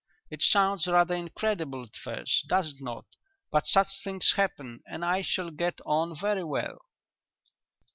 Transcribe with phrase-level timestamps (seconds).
[0.31, 3.05] It sounds rather incredible at first, does it not,
[3.51, 6.79] but such things happen, and I shall get on very well.